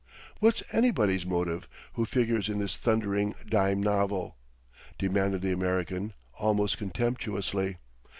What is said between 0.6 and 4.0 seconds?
anybody's motive, who figures in this thundering dime